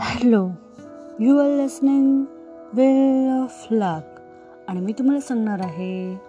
Hello 0.00 0.48
you 1.20 1.38
are 1.38 1.62
listening 1.62 2.24
well 2.74 3.42
of 3.42 3.66
luck 3.70 4.20
आणि 4.68 4.80
मी 4.80 4.92
तुम्हाला 4.92 5.20
सांगणार 5.20 5.60
आहे 5.60 6.20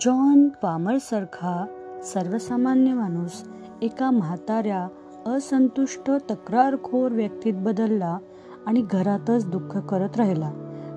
जॉन 0.00 0.48
पामरसारखा 0.48 1.66
सर्वसामान्य 2.04 2.92
माणूस 2.94 3.42
एका 3.82 4.10
म्हाताऱ्या 4.10 4.88
असंतुष्ट 5.30 6.10
तक्रारखोर 6.30 7.12
व्यक्तीत 7.12 7.54
बदलला 7.56 8.18
आणि 8.66 8.86
घरातच 8.90 9.50
दुःख 9.50 9.78
करत 9.78 10.16
राहिला. 10.16 10.50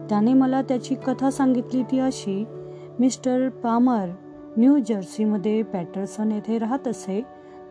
त्याने 0.10 0.34
मला 0.34 0.62
त्याची 0.62 0.96
कथा 0.96 1.30
सांगितली 1.30 1.84
ती 1.84 2.00
अशी 2.00 2.46
मिस्टर 3.00 3.50
पामर 3.50 4.06
न्यू 4.58 4.80
जर्सीमध्ये 4.80 5.64
पॅटर्सन 5.64 6.32
येथे 6.32 6.58
राहत 6.58 6.88
असे. 6.88 7.26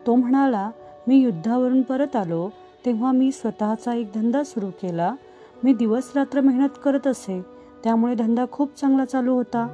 तो 0.07 0.15
म्हणाला 0.15 0.71
मी 1.07 1.15
युद्धावरून 1.15 1.81
परत 1.81 2.15
आलो. 2.15 2.49
तेव्हा 2.85 3.11
मी 3.11 3.31
स्वतःचा 3.31 3.93
एक 3.93 4.07
धंदा 4.15 4.43
सुरू 4.43 4.69
केला. 4.69 5.15
मी 5.63 5.73
दिवस 5.73 6.11
रात्र 6.15 6.41
मेहनत 6.41 6.69
करत 6.83 7.07
असे. 7.07 7.45
त्यामुळे 7.83 8.15
धंदा 8.15 8.45
खूप 8.51 8.79
चांगला 8.79 9.05
चालू 9.05 9.33
होता. 9.33 9.67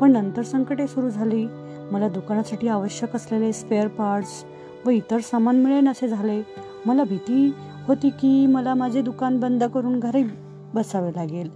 पण 0.00 0.12
नंतर 0.12 0.42
संकटे 0.42 0.86
सुरू 0.86 1.08
झाली. 1.08 1.46
मला 1.92 2.08
दुकानासाठी 2.08 2.68
आवश्यक 2.68 3.16
असलेले 3.16 3.52
स्पेअर 3.52 3.88
पार्ट्स 3.88 4.44
व 4.86 4.90
इतर 4.90 5.18
सामान 5.18 5.56
मिळेन 5.56 5.88
असे 5.88 6.08
झाले. 6.08 6.42
मला 6.86 7.04
भीती 7.04 7.54
होती 7.88 8.10
की 8.10 8.46
मला 8.46 8.74
माझे 8.74 9.02
दुकान 9.02 9.40
बंद 9.40 9.64
करून 9.64 10.00
घरी 10.00 10.22
बसावे 10.74 11.10
लागेल. 11.10 11.50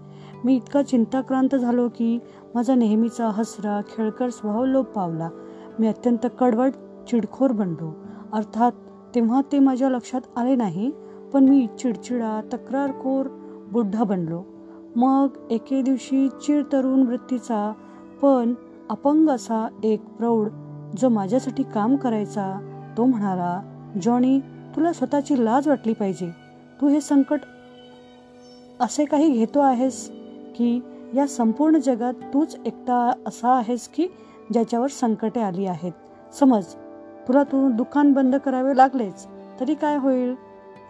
मी 0.44 0.56
इतका 0.56 0.82
चिंताक्रांत 0.82 1.54
झालो 1.54 1.88
की 1.88 2.18
माझा 2.54 2.74
नेहमीचा 2.74 3.28
हसरा 3.28 3.80
खेळकर 3.80 4.28
स्वभाव 4.28 4.64
लोप 4.64 4.86
पावला. 4.86 5.28
मी 5.78 5.86
अत्यंत 5.86 6.26
कडवट 6.40 6.72
चिडखोर 7.10 7.52
बनलो. 7.52 7.94
अर्थात 8.32 8.72
तेव्हा 9.14 9.40
ते 9.52 9.58
माझ्या 9.58 9.88
लक्षात 9.88 10.20
आले 10.36 10.54
नाही 10.56 10.90
पण 11.32 11.44
मी 11.44 11.66
चिडचिडा 11.78 12.40
तक्रारखोर 12.52 13.28
बुड्ढा 13.72 14.04
बनलो. 14.04 14.42
मग 14.96 15.28
एके 15.50 15.82
दिवशी 15.82 16.28
चिड 16.28 16.64
तरुण 16.72 17.02
वृत्तीचा 17.02 17.72
पण 18.22 18.54
अपंग 18.90 19.28
असा 19.28 19.66
एक 19.84 20.04
प्रौढ 20.18 20.48
जो 20.98 21.08
माझ्यासाठी 21.08 21.62
काम 21.62 21.96
करायचा 21.96 22.52
तो 22.96 23.04
म्हणाला 23.04 23.60
जॉनी 24.02 24.38
तुला 24.76 24.92
स्वतःची 24.92 25.44
लाज 25.44 25.68
वाटली 25.68 25.92
पाहिजे. 25.92 26.30
तू 26.80 26.88
हे 26.88 27.00
संकट 27.00 27.40
असे 28.80 29.04
काही 29.04 29.30
घेतो 29.30 29.60
आहेस 29.60 30.08
की 30.56 30.80
या 31.14 31.26
संपूर्ण 31.26 31.76
जगात 31.76 32.14
तूच 32.34 32.56
एकटा 32.66 33.10
असा 33.26 33.52
आहेस 33.52 33.88
की 33.88 34.06
ज्याच्यावर 34.52 34.88
संकटे 34.90 35.40
आली 35.40 35.66
आहेत? 35.66 35.92
समज 36.34 36.74
तुला 37.28 37.42
तू 37.42 37.70
दुकान 37.70 38.12
बंद 38.12 38.36
करावे 38.36 38.76
लागलेच. 38.76 39.26
तरी 39.60 39.74
काय 39.74 39.96
होईल? 39.96 40.34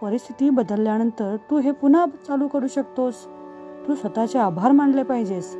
परिस्थिती 0.01 0.49
बदलल्यानंतर 0.49 1.35
तू 1.49 1.57
हे 1.57 1.71
पुन्हा 1.71 2.05
चालू 2.27 2.47
करू 2.47 2.67
शकतोस. 2.67 3.13
तू 3.87 3.95
स्वतःचे 3.95 4.39
आभार 4.39 4.71
मानले 4.71 5.03
पाहिजेस. 5.03 5.55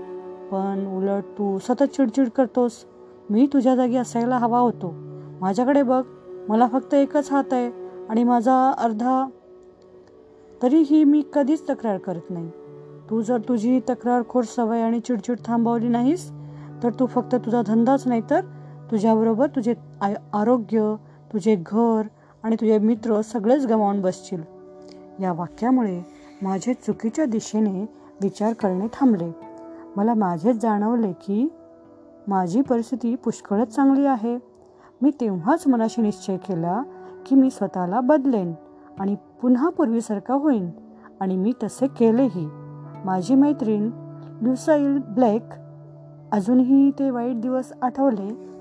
पण 0.51 0.85
उलट 0.97 1.23
तू 1.23 1.57
सतत 1.59 1.83
चिडचिड 1.83 2.29
करतोस. 2.29 2.85
मी 3.29 3.47
तुझ्या 3.53 3.75
जागी 3.75 3.95
असायला 3.95 4.37
हवा 4.37 4.59
होतो. 4.59 4.93
माझ्याकडे 5.41 5.83
बघ 5.83 6.03
मला 6.49 6.67
फक्त 6.67 6.93
एकच 6.93 7.31
हात 7.31 7.53
आहे 7.53 7.71
आणि 8.09 8.23
माझा 8.23 8.71
अर्धा. 8.77 9.29
तरीही 10.61 11.03
मी 11.03 11.23
कधीच 11.33 11.69
तक्रार 11.69 11.97
करत 11.97 12.29
नाही. 12.29 12.49
तू 13.09 13.21
जर 13.21 13.37
तुझी 13.37 13.79
तक्रारखोर 13.79 14.43
सवय 14.43 14.81
आणि 14.81 14.99
चिडचिड 14.99 15.37
थांबवली 15.45 15.87
नाहीस 15.87 16.31
तर 16.83 16.89
तू 16.99 17.05
फक्त 17.05 17.35
तुझा 17.35 17.61
धंदाच 17.67 18.07
नाही 18.07 18.21
तर 18.29 18.41
तुझ्याबरोबर 18.93 19.47
तुझे 19.47 19.73
आय 20.01 20.15
आरोग्य 20.33 20.95
तुझे 21.33 21.63
घर 21.65 22.01
आणि 22.43 22.55
तुझे 22.55 22.77
मित्र 22.79 23.21
सगळेच 23.21 23.65
गमावून 23.65 24.01
बसतील. 24.01 24.43
या 25.19 25.33
वाक्यामुळे 25.33 26.01
माझे 26.41 26.73
चुकीच्या 26.73 27.25
दिशेने 27.25 27.81
विचार 28.21 28.53
करणे 28.53 28.87
थांबले. 28.87 29.31
मला 29.95 30.13
माझेच 30.13 30.61
जाणवले 30.61 31.11
की 31.11 31.53
माझी 32.27 32.61
परिस्थिती 32.61 33.15
पुष्कळच 33.15 33.67
चांगली 33.67 34.05
आहे. 34.05 34.37
मी 35.01 35.11
तेव्हाच 35.21 35.67
मनाशी 35.67 36.01
निश्चय 36.01 36.37
केला 36.37 36.83
की 37.25 37.35
मी 37.35 37.49
स्वतःला 37.49 37.99
बदलेन 37.99 38.53
आणि 38.99 39.15
पुन्हा 39.41 39.69
पूर्वीसारखा 39.69 40.33
होईन 40.33 40.69
आणि 41.19 41.37
मी 41.37 41.53
तसे 41.63 41.87
केलेही. 41.87 42.49
माझी 43.05 43.35
मैत्रीण 43.35 43.89
ल्युसाईल 44.41 44.97
ब्लॅक 44.97 45.43
अजूनही 46.31 46.91
ते 46.91 47.09
वाईट 47.09 47.41
दिवस 47.41 47.73
आठवले 47.81 48.52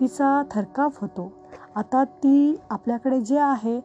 तिचा 0.00 0.42
थरकाप 0.50 0.92
होतो. 1.00 1.32
आता 1.76 2.04
ती 2.04 2.60
आपल्याकडे 2.70 3.20
जे 3.20 3.38
आहे 3.38 3.80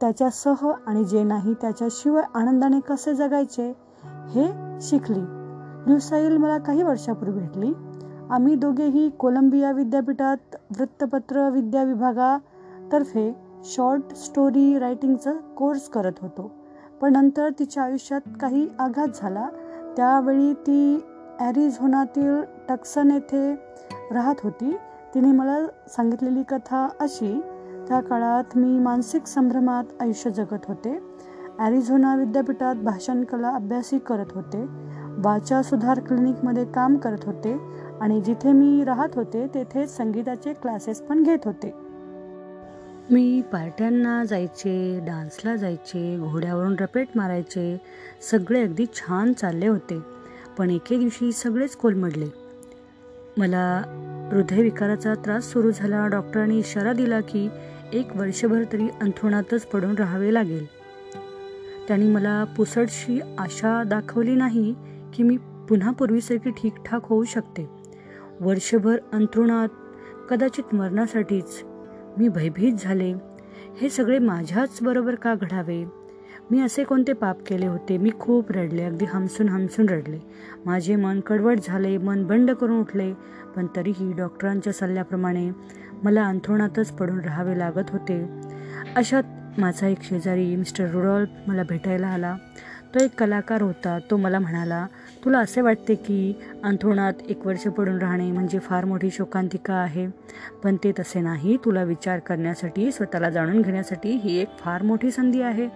त्याच्यासह 0.00 0.72
आणि 0.86 1.04
जे 1.04 1.22
नाही 1.22 1.54
त्याच्याशिवाय 1.54 2.22
आनंदाने 2.34 2.80
कसे 2.80 3.14
जगायचे 3.14 3.72
हे 4.04 4.46
शिकली. 4.80 5.24
ल्युसाईल 5.86 6.36
मला 6.36 6.58
काही 6.58 6.82
वर्षापूर्वी 6.82 7.40
भेटली. 7.40 7.72
आम्ही 8.30 8.54
दोघेही 8.54 9.10
कोलंबिया 9.10 9.72
विद्यापीठात 9.72 10.56
वृत्तपत्र 10.78 11.48
विद्या 11.48 11.82
विभागातर्फे 11.82 13.36
शॉर्ट 13.64 14.14
स्टोरी 14.14 14.78
रायटिंगचा 14.78 15.32
कोर्स 15.32 15.88
करत 15.88 16.12
होतो. 16.22 16.50
पण 17.00 17.12
नंतर 17.12 17.48
तिच्या 17.58 17.82
आयुष्यात 17.82 18.20
काही 18.40 18.68
आघात 18.78 19.08
झाला. 19.14 19.48
त्यावेळी 19.96 20.52
ती 20.52 21.04
ॲरिझोनातील 21.40 22.42
टक्सन 22.68 23.10
येथे 23.10 23.54
राहत 24.10 24.34
होती. 24.42 24.76
तिने 25.16 25.32
मला 25.32 25.66
सांगितलेली 25.88 26.42
कथा 26.42 26.88
अशी 27.00 27.40
त्या 27.88 28.00
काळात 28.00 28.56
मी 28.56 28.78
मानसिक 28.78 29.26
संभ्रमात 29.26 29.84
आयुष्य 30.00 30.30
जगत 30.30 30.66
होते. 30.68 30.98
ॲरिझोना 31.58 32.14
विद्यापीठात 32.16 32.74
भाषण 32.74 33.24
कला 33.24 33.48
अभ्यासही 33.48 33.98
करत 33.98 34.32
होते. 34.34 34.64
वाचा 35.18 35.62
सुधार 35.62 36.00
क्लिनिकमध्ये 36.00 36.64
काम 36.64 36.96
करत 36.96 37.24
होते 37.24 37.56
आणि 38.00 38.20
जिथे 38.20 38.52
मी 38.52 38.84
राहत 38.84 39.08
होते 39.14 39.46
तेथे 39.46 39.86
संगीताचे 39.86 40.52
क्लासेस 40.52 41.00
पण 41.00 41.22
घेत 41.22 41.38
होते. 41.44 41.70
मी 43.10 43.42
पार्ट्यांना 43.52 44.24
जायचे 44.24 45.00
डान्सला 45.06 45.56
जायचे 45.56 46.18
घोड्यावरून 46.18 46.76
रपेट 46.80 47.08
मारायचे 47.16 47.80
सगळे 48.30 48.62
अगदी 48.62 48.86
छान 48.86 49.32
चालले 49.32 49.68
होते. 49.68 50.02
पण 50.58 50.70
एके 50.70 50.98
दिवशी 50.98 51.32
सगळेच 51.32 51.76
कोलमडले. 51.76 52.28
मला 53.38 53.82
हृदयविकाराचा 54.32 55.14
त्रास 55.14 55.52
सुरू 55.52 55.70
झाला. 55.70 56.06
डॉक्टरांनी 56.06 56.58
इशारा 56.58 56.92
दिला 56.92 57.20
की 57.20 57.48
एक 57.92 58.16
वर्षभर 58.16 58.64
तरी 58.72 58.88
अंथरुणातच 59.00 59.66
पडून 59.66 59.94
राहावे 59.94 60.34
लागेल. 60.34 60.66
त्यांनी 61.88 62.10
मला 62.10 62.44
पुसटशी 62.44 63.20
आशा 63.38 63.82
दाखवली 63.82 64.34
नाही 64.34 64.74
की 65.14 65.22
मी 65.22 65.36
पुन्हा 65.68 65.90
पूर्वीसारखी 65.90 66.50
ठीकठाक 66.50 67.00
होऊ 67.04 67.24
शकते. 67.24 67.68
वर्षभर 68.40 68.96
अंथरुणात 69.12 69.68
कदाचित 70.30 70.74
मरणासाठीच. 70.74 71.62
मी 72.18 72.28
भयभीत 72.28 72.72
झाले. 72.78 73.14
हे 73.80 73.88
सगळे 73.88 74.18
माझ्याच 74.18 74.78
बरोबर 74.82 75.14
का 75.14 75.34
घडावे? 75.34 75.84
मी 76.50 76.60
असे 76.60 76.84
कोणते 76.84 77.12
पाप 77.12 77.36
केले 77.46 77.66
होते? 77.66 77.98
मी 77.98 78.10
खूप 78.20 78.52
रडले. 78.52 78.82
अगदी 78.84 79.04
हमसून 79.04 79.48
हमसून 79.48 79.88
रडले. 79.88 80.18
माझे 80.66 80.96
मन 80.96 81.20
कडवट 81.20 81.58
झाले. 81.64 81.98
मन 81.98 82.26
बंड 82.26 82.50
करून 82.50 82.80
उठले. 82.80 83.12
पण 83.56 83.66
तरीही 83.76 84.12
डॉक्टरांच्या 84.12 84.72
सल्ल्याप्रमाणे 84.72 85.50
मला 86.02 86.26
अंथरुणातच 86.26 86.90
पडून 86.90 87.20
राहावे 87.20 87.58
लागत 87.58 87.90
होते. 87.90 88.28
अशात 88.96 89.22
माझा 89.58 89.86
एक 89.86 90.02
शेजारी 90.02 90.56
मिस्टर 90.56 90.90
रुडॉल्फ 90.90 91.28
मला 91.46 91.62
भेटायला 91.68 92.06
आला. 92.06 92.36
तो 92.96 93.00
एक 93.00 93.18
कलाकार 93.18 93.62
होता. 93.62 93.98
तो 94.10 94.16
मला 94.16 94.38
म्हणाला 94.38 94.86
तुला 95.24 95.38
असे 95.38 95.60
वाटते 95.60 95.94
की 95.94 96.34
अंथरुणात 96.64 97.12
एक 97.28 97.46
वर्ष 97.46 97.66
पडून 97.68 97.98
राहणे 97.98 98.30
म्हणजे 98.32 98.58
फार 98.58 98.84
मोठी 98.84 99.10
शोकांतिका 99.10 99.74
आहे? 99.74 100.06
पण 100.64 100.76
ते 100.84 100.92
तसे 100.92 101.20
नाही. 101.20 101.56
तुला 101.56 101.82
विचार 101.82 102.18
करण्यासाठी 102.18 102.92
स्वतःला 102.92 103.30
जाणून 103.30 103.62
घेण्यासाठी 103.62 104.10
ही 104.10 104.38
एक 104.38 104.48
फार 104.58 104.82
मोठी 104.82 105.10
संधी 105.10 105.42
आहे. 105.42 105.68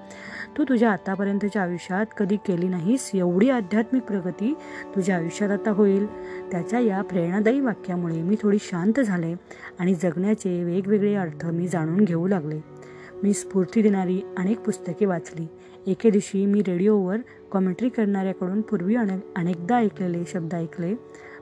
तू 0.57 0.65
तुझ्या 0.65 0.91
आतापर्यंतच्या 0.91 1.63
आयुष्यात 1.63 2.07
कधी 2.19 2.37
केली 2.37 2.69
नाहीस. 2.69 3.11
एवढी 3.15 3.51
आध्यात्मिक 3.51 4.03
प्रगती 4.03 4.55
तुझ्या 4.97 5.17
आयुष्यात 5.17 5.51
आता 5.51 5.71
होईल. 5.71 6.07
त्याच्या 6.51 6.81
या 6.81 7.03
प्रेरणादायी 7.03 7.61
वाक्यामुळे 7.61 8.23
मी 8.23 8.37
थोडी 8.43 8.59
शांत 8.61 9.01
झाले 9.01 9.35
आणि 9.79 9.95
जगण्याचे 9.95 10.65
वेगवेगळे 10.65 11.15
अर्थ 11.15 11.47
मी 11.47 11.69
जाणून 11.69 12.05
घेऊ 12.05 12.27
लागले. 12.27 12.80
मी 13.23 13.33
स्फूर्ती 13.33 13.83
देणारी 13.83 14.21
अनेक 14.39 14.61
पुस्तके 14.61 15.07
वाचली. 15.07 15.47
एके 15.87 16.11
दिवशी 16.11 16.47
मी 16.47 16.61
रेडिओवर 16.61 17.17
कॉमेंट्री 17.53 17.89
करणाऱ्याकडून 17.89 18.61
पूर्वी 18.61 18.97
अनेक 18.97 19.21
अनेकदा 19.37 19.77
ऐकलेले 19.77 20.25
शब्द 20.27 20.55
ऐकले 20.55 20.95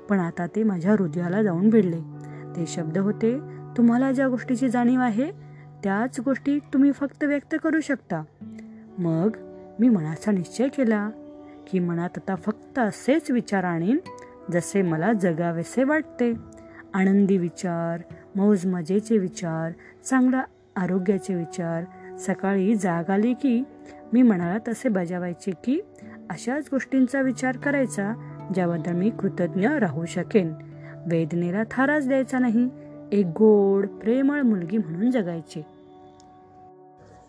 पण 0.08 0.20
आता 0.20 0.46
ते 0.46 0.62
माझ्या 0.62 0.92
हृदयाला 0.92 1.42
जाऊन 1.42 1.70
भिडले. 1.70 2.00
ते 2.56 2.64
शब्द 2.66 2.98
होते 2.98 3.38
तुम्हाला 3.76 4.12
ज्या 4.12 4.28
गोष्टीची 4.28 4.68
जाणीव 4.68 5.00
आहे 5.00 5.30
त्याच 5.84 6.20
गोष्टी 6.20 6.58
तुम्ही 6.58 6.92
फक्त 6.92 7.24
व्यक्त 7.24 7.54
करू 7.62 7.80
शकता. 7.80 8.22
मग 8.98 9.36
मी 9.80 9.88
मनाचा 9.88 10.32
निश्चय 10.32 10.68
केला 10.68 11.10
की 11.70 11.78
मनात 11.78 12.10
आता 12.16 12.34
फक्त 12.34 12.78
असेच 12.78 13.30
विचार 13.30 13.64
आणीन 13.64 13.98
जसे 14.52 14.82
मला 14.82 15.12
जगावेसे 15.12 15.84
वाटते. 15.84 16.32
आनंदी 16.94 17.36
विचार 17.38 18.02
मौज 18.36 18.66
मजेचे 18.66 19.18
विचार 19.18 19.72
चांगला 20.04 20.42
आरोग्याचे 20.78 21.34
विचार. 21.34 21.84
सकाळी 22.18 22.74
जाग 22.74 23.10
आली 23.10 23.34
की 23.34 23.62
मी 24.12 24.22
म्हणाला 24.22 24.58
तसे 24.68 24.88
बजावायचे 24.88 25.50
की? 25.50 25.80
अशाच 26.30 26.68
गोष्टींचा 26.70 27.20
विचार 27.20 27.56
करायचा 27.56 28.12
ज्याबद्दल 28.54 28.92
मी 28.92 29.10
कृतज्ञ 29.10 29.68
राहू 29.68 30.04
शकेन. 30.06 30.52
वेदनेला 31.06 31.62
थाराच 31.70 32.08
द्यायचा 32.08 32.38
नाही 32.38 32.68
एक 33.12 33.26
गोड 33.26 33.86
प्रेमळ 33.86 34.40
मुलगी 34.40 34.78
म्हणून 34.78 35.10
जगायची. 35.10 35.62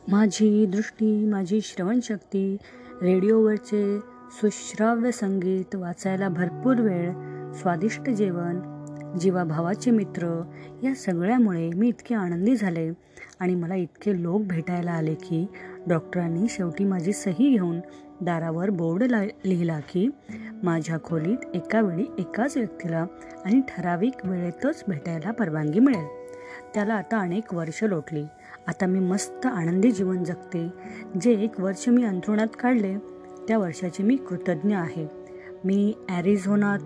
माझी 0.08 0.66
दृष्टी 0.66 1.26
माझी 1.26 1.62
श्रवणशक्ती 1.62 2.58
रेडिओवरचे 3.02 4.00
सुश्राव्य 4.32 5.12
संगीत 5.12 5.76
वाचायला 5.76 6.30
भरपूर 6.30 6.76
वेळ 6.76 7.12
स्वादिष्ट 7.54 8.10
जेवण 8.10 8.79
जीवाभावाचे 9.18 9.92
मित्र 9.92 10.42
या 10.84 10.96
सगळ्यामुळे 10.96 11.70
मी 11.70 11.88
इतके 11.88 12.16
आनंदी 12.16 12.56
झाले 12.56 12.92
आणि 13.40 13.56
मला 13.56 13.76
इतके 13.76 14.24
लोक 14.24 14.42
भेटायला 14.42 14.92
आले 14.92 15.14
की 15.14 15.46
डॉक्टरांनी 15.88 16.48
शेवटी 16.50 16.86
माझी 16.86 17.14
सही 17.14 17.50
घेऊन 17.50 17.80
दारावर 18.22 18.70
बोर्ड 18.70 19.04
ला 19.04 19.24
लिहिला 19.24 19.80
की 19.80 20.10
माझ्या 20.64 20.98
खोलीत 21.04 21.38
एका 21.54 21.82
वेळी 21.82 22.06
एकाच 22.20 22.58
व्यक्तीला 22.58 23.06
आणि 23.46 23.62
ठराविक 23.68 24.26
वेळेतच 24.26 24.84
भेटायला 24.88 25.32
परवानगी 25.32 25.80
मिळेल. 25.80 26.08
त्याला 26.74 26.94
आता 26.94 27.18
अनेक 27.18 27.54
वर्ष 27.54 27.84
लोटली. 27.84 28.24
आता 28.68 28.86
मी 28.86 29.00
मस्त 29.00 29.46
आनंदी 29.46 29.92
जीवन 29.92 30.24
जगते. 30.24 30.68
जे 31.22 31.32
एक 31.32 31.60
वर्ष 31.60 31.90
मी 31.90 32.04
अंथरुणात 32.04 32.48
काढले 32.60 32.98
त्या 33.48 33.58
वर्षाचे 33.58 34.04
मी 34.04 34.16
कृतज्ञ 34.16 34.76
आहे. 34.76 35.08
मी 35.64 35.94
ॲरिझोनात 36.10 36.80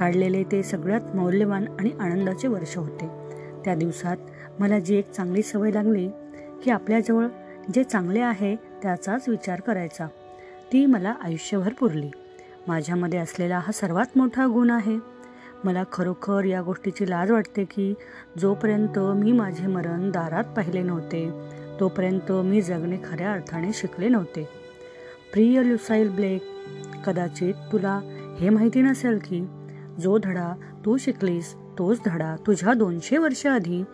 काढलेले 0.00 0.42
ते 0.42 0.62
सगळ्यात 0.62 1.14
मौल्यवान 1.14 1.64
आणि 1.80 1.90
आनंदाचे 2.00 2.48
वर्ष 2.48 2.76
होते. 2.76 3.08
त्या 3.64 3.74
दिवसात 3.74 4.16
मला 4.58 4.78
जी 4.78 4.96
एक 4.96 5.10
चांगली 5.10 5.42
सवय 5.42 5.70
लागली 5.70 6.08
की 6.64 6.70
आपल्याजवळ 6.70 7.26
जे 7.74 7.84
चांगले 7.84 8.20
आहे 8.20 8.56
त्याचाच 8.82 9.28
विचार 9.28 9.60
करायचा. 9.60 10.06
ती 10.72 10.86
मला 10.86 11.14
आयुष्यभर 11.22 11.72
पुरली. 11.72 12.10
माझ्यामध्ये 12.68 13.18
असलेला 13.18 13.58
हा 13.58 13.72
सर्वात 13.72 14.16
मोठा 14.16 14.46
गुण 14.46 14.70
आहे. 14.70 14.96
मला 15.64 15.84
खरोखर 15.92 16.44
या 16.44 16.62
गोष्टीची 16.62 17.10
लाज 17.10 17.30
वाटते 17.30 17.64
की 17.64 17.94
जोपर्यंत 18.38 18.98
मी 18.98 19.32
माझे 19.32 19.66
मरण 19.66 20.10
दारात 20.10 20.44
पाहिले 20.44 20.82
नव्हते 20.82 21.28
तोपर्यंत 21.80 22.32
मी 22.32 22.62
जगणे 22.62 22.96
खऱ्या 23.04 23.32
अर्थाने 23.32 23.72
शिकले 23.74 24.08
नव्हते. 24.08 24.48
प्रिय 25.32 25.62
लुसाईल 25.62 26.08
ब्लेक 26.08 26.42
कदाचित 27.06 27.54
तुला 27.72 28.00
हे 28.40 28.48
माहिती 28.48 28.82
नसेल 28.82 29.18
की 29.24 29.40
जो 30.00 30.18
धडा 30.18 30.52
तू 30.84 30.96
शिकलीस 30.96 31.54
तोच 31.78 32.00
धडा 32.06 32.36
तुझ्या 32.46 32.74
दोनशे 32.74 33.18
वर्ष 33.18 33.46
आधी 33.46 33.84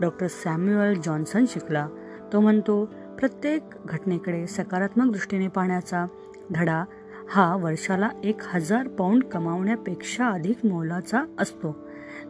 डॉक्टर 0.00 0.26
सॅम्युअल 0.26 0.94
जॉन्सन 0.94 1.44
शिकला. 1.48 1.88
तो 2.32 2.40
म्हणतो 2.40 2.84
प्रत्येक 3.18 3.62
घटनेकडे 3.84 4.46
सकारात्मक 4.46 5.12
दृष्टीने 5.12 5.48
पाहण्याचा 5.48 6.06
धडा 6.54 6.84
हा 7.30 7.56
वर्षाला 7.56 8.08
एक 8.24 8.36
हजार 8.54 8.88
पाऊंड 8.88 9.24
कमावण्यापेक्षा 9.24 10.28
अधिक 10.28 10.66
मोलाचा 10.66 11.24
असतो. 11.38 11.76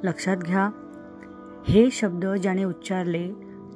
लक्षात 0.02 0.36
घ्या 0.36 0.70
हे 1.68 1.88
शब्द 1.90 2.26
ज्याने 2.26 2.64
उच्चारले 2.64 3.28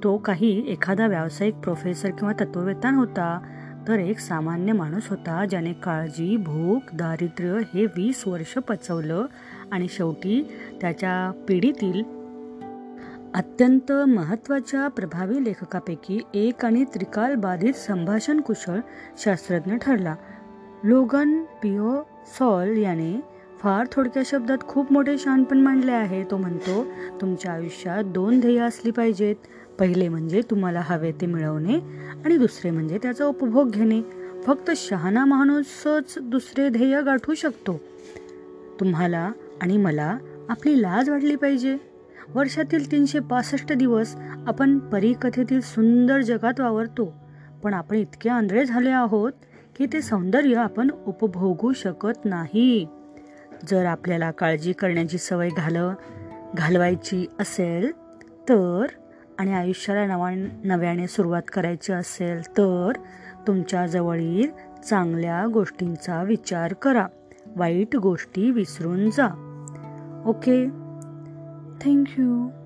तो 0.05 0.17
काही 0.19 0.65
एखादा 0.69 1.07
व्यावसायिक 1.07 1.55
प्रोफेसर 1.55 2.11
किंवा 2.11 2.33
तत्ववेत्ता 2.33 2.95
होता 2.95 3.39
तर 3.88 3.99
एक 3.99 4.19
सामान्य 4.19 4.73
माणूस 4.73 5.08
होता 5.11 5.44
ज्याने 5.50 5.73
काळजी 5.73 6.37
भूक 6.37 6.82
दारिद्र्य 6.94 7.61
हे 7.75 7.87
वीस 7.87 8.29
वर्ष 8.29 8.55
पचवलं 8.55 9.26
आणि 9.73 9.87
शेवटी 9.88 10.49
त्याच्या 10.81 11.44
पिढीतील 11.49 12.02
अत्यंत 13.34 13.93
महत्त्वाच्या 13.93 14.88
प्रभावी 14.88 15.44
लेखकापैकी 15.44 16.20
एक 16.34 16.64
आणि 16.64 16.84
त्रिकाल 16.84 17.34
बाधित 17.34 17.73
संभाषण 17.73 18.40
कुशल 18.40 18.81
शास्त्रज्ञ 19.19 19.75
ठरला. 19.82 20.14
लोगन 20.84 21.43
पिओ 21.43 22.02
सॉल 22.38 22.76
याने 22.76 23.20
फार 23.61 23.87
थोडक्या 23.93 24.23
शब्दात 24.26 24.58
खूप 24.61 24.93
मोठे 24.93 25.19
शहाणपण 25.19 25.58
मांडले 25.58 25.93
आहे. 25.93 26.25
तो 26.25 26.37
म्हणतो 26.37 26.87
तुमच्या 27.20 27.52
आयुष्यात 27.52 28.05
दोन 28.05 28.40
ध्येय 28.40 28.58
असली 28.58 28.90
पाहिजेत. 28.90 29.37
पहिले 29.82 30.08
म्हणजे 30.08 30.40
तुम्हाला 30.50 30.81
हवे 30.84 31.12
ते 31.12 31.26
मिळवणे 31.26 31.75
आणि 32.25 32.37
दुसरे 32.37 32.70
म्हणजे 32.70 32.99
त्याचा 32.99 33.25
उपभोग 33.25 33.70
घेणे. 33.70 34.02
फक्त 34.46 34.70
शहाणा 34.76 35.25
माणूसच 35.25 36.14
दुसरे 36.23 36.69
ध्येय 36.69 37.00
गाठू 37.00 37.34
शकतो. 37.34 37.81
तुम्हाला 38.81 39.32
आणि 39.62 39.76
मला 39.76 40.19
आपली 40.49 40.82
लाज 40.82 41.11
वाटली 41.11 41.37
पाहिजे. 41.37 41.76
वर्षातील 42.34 42.93
तीनशे 42.93 43.19
पासष्ट 43.19 43.73
दिवस 43.73 44.14
आपण 44.46 44.79
परीकथेतील 44.79 45.61
सुंदर 45.61 46.20
जगात 46.20 46.61
वावरतो. 46.61 47.14
पण 47.62 47.75
आपण 47.75 47.96
इतके 47.96 48.29
आंधळे 48.29 48.64
झाले 48.64 48.90
आहोत 48.90 49.32
की 49.76 49.87
ते 49.87 50.02
सौंदर्य 50.02 50.55
आपण 50.55 50.90
उपभोगू 51.06 51.73
शकत 51.73 52.25
नाही. 52.25 52.87
जर 53.69 53.84
आपल्याला 53.84 54.31
काळजी 54.31 54.73
करण्याची 54.73 55.19
सवय 55.19 55.49
घाल 55.49 55.76
घालवायची 56.55 57.26
असेल 57.40 57.90
तर 58.49 58.87
आणि 59.43 59.53
आयुष्याला 59.53 60.06
नवा 60.06 60.31
नव्याने 60.65 61.06
सुरुवात 61.06 61.43
करायची 61.53 61.93
असेल 61.93 62.43
तर 62.43 62.93
तुमच्याजवळील 63.47 64.50
चांगल्या 64.89 65.47
गोष्टींचा 65.47 66.23
विचार 66.23 66.73
करा. 66.73 67.06
वाईट 67.56 67.97
गोष्टी 67.97 68.50
विसरून 68.50 69.11
जा. 69.11 69.27
ओके? 70.27 70.67
Thank you. 71.85 72.62